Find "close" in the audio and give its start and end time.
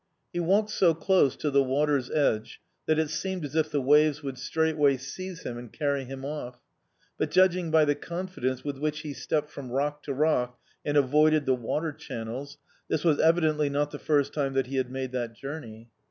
0.95-1.35